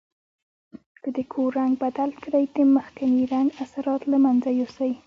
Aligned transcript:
که 1.03 1.09
د 1.17 1.19
کور 1.31 1.49
رنګ 1.59 1.73
بدل 1.83 2.09
کړئ 2.23 2.45
د 2.55 2.57
مخکني 2.75 3.23
رنګ 3.33 3.47
اثرات 3.63 4.01
له 4.11 4.17
منځه 4.25 4.49
یوسئ. 4.59 4.91